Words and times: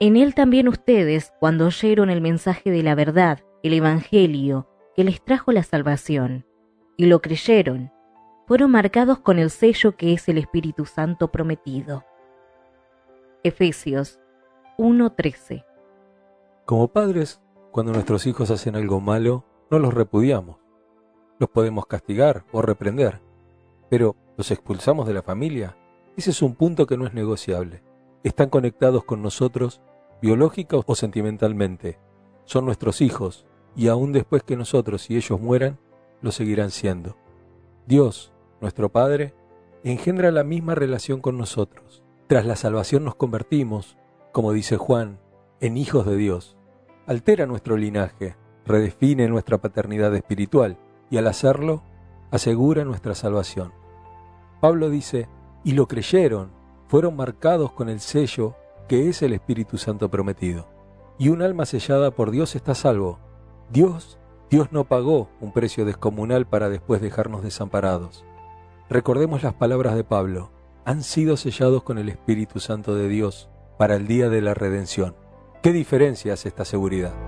En 0.00 0.16
él 0.16 0.34
también 0.34 0.68
ustedes, 0.68 1.32
cuando 1.40 1.66
oyeron 1.66 2.08
el 2.08 2.20
mensaje 2.20 2.70
de 2.70 2.84
la 2.84 2.94
verdad, 2.94 3.40
el 3.64 3.72
Evangelio, 3.72 4.68
que 4.94 5.02
les 5.02 5.20
trajo 5.20 5.50
la 5.50 5.64
salvación, 5.64 6.46
y 6.96 7.06
lo 7.06 7.20
creyeron, 7.20 7.90
fueron 8.46 8.70
marcados 8.70 9.18
con 9.18 9.40
el 9.40 9.50
sello 9.50 9.96
que 9.96 10.12
es 10.12 10.28
el 10.28 10.38
Espíritu 10.38 10.84
Santo 10.84 11.32
prometido. 11.32 12.04
Efesios 13.42 14.20
1:13 14.78 15.64
Como 16.64 16.88
padres, 16.88 17.40
cuando 17.72 17.92
nuestros 17.92 18.26
hijos 18.26 18.52
hacen 18.52 18.76
algo 18.76 19.00
malo, 19.00 19.44
no 19.68 19.80
los 19.80 19.92
repudiamos. 19.92 20.58
Los 21.40 21.50
podemos 21.50 21.86
castigar 21.86 22.44
o 22.52 22.62
reprender, 22.62 23.20
pero 23.90 24.14
¿los 24.36 24.50
expulsamos 24.52 25.08
de 25.08 25.14
la 25.14 25.22
familia? 25.22 25.76
Ese 26.16 26.30
es 26.30 26.40
un 26.40 26.54
punto 26.54 26.86
que 26.86 26.96
no 26.96 27.06
es 27.06 27.14
negociable. 27.14 27.82
Están 28.24 28.48
conectados 28.48 29.04
con 29.04 29.22
nosotros 29.22 29.80
biológica 30.20 30.76
o 30.84 30.94
sentimentalmente. 30.94 31.98
Son 32.44 32.64
nuestros 32.64 33.00
hijos, 33.00 33.46
y 33.76 33.88
aún 33.88 34.12
después 34.12 34.42
que 34.42 34.56
nosotros 34.56 35.10
y 35.10 35.16
ellos 35.16 35.40
mueran, 35.40 35.78
lo 36.20 36.32
seguirán 36.32 36.70
siendo. 36.70 37.16
Dios, 37.86 38.32
nuestro 38.60 38.88
Padre, 38.90 39.34
engendra 39.84 40.30
la 40.30 40.44
misma 40.44 40.74
relación 40.74 41.20
con 41.20 41.38
nosotros. 41.38 42.02
Tras 42.26 42.44
la 42.44 42.56
salvación 42.56 43.04
nos 43.04 43.14
convertimos, 43.14 43.96
como 44.32 44.52
dice 44.52 44.76
Juan, 44.76 45.20
en 45.60 45.76
hijos 45.76 46.06
de 46.06 46.16
Dios. 46.16 46.56
Altera 47.06 47.46
nuestro 47.46 47.76
linaje, 47.76 48.36
redefine 48.66 49.28
nuestra 49.28 49.58
paternidad 49.58 50.14
espiritual 50.14 50.78
y 51.10 51.16
al 51.16 51.26
hacerlo, 51.26 51.82
asegura 52.30 52.84
nuestra 52.84 53.14
salvación. 53.14 53.72
Pablo 54.60 54.90
dice, 54.90 55.28
y 55.64 55.72
lo 55.72 55.86
creyeron, 55.86 56.50
fueron 56.88 57.16
marcados 57.16 57.72
con 57.72 57.88
el 57.88 58.00
sello 58.00 58.56
que 58.88 59.08
es 59.08 59.22
el 59.22 59.32
Espíritu 59.32 59.78
Santo 59.78 60.10
prometido. 60.10 60.68
Y 61.18 61.28
un 61.28 61.42
alma 61.42 61.66
sellada 61.66 62.10
por 62.10 62.30
Dios 62.30 62.56
está 62.56 62.74
salvo. 62.74 63.18
Dios, 63.70 64.18
Dios 64.50 64.72
no 64.72 64.84
pagó 64.84 65.28
un 65.40 65.52
precio 65.52 65.84
descomunal 65.84 66.46
para 66.46 66.70
después 66.70 67.00
dejarnos 67.00 67.42
desamparados. 67.42 68.24
Recordemos 68.88 69.42
las 69.42 69.54
palabras 69.54 69.94
de 69.94 70.04
Pablo, 70.04 70.50
han 70.86 71.02
sido 71.02 71.36
sellados 71.36 71.82
con 71.82 71.98
el 71.98 72.08
Espíritu 72.08 72.60
Santo 72.60 72.94
de 72.94 73.08
Dios 73.08 73.50
para 73.76 73.96
el 73.96 74.06
día 74.06 74.30
de 74.30 74.40
la 74.40 74.54
redención. 74.54 75.14
¿Qué 75.62 75.72
diferencia 75.72 76.32
hace 76.32 76.48
esta 76.48 76.64
seguridad? 76.64 77.27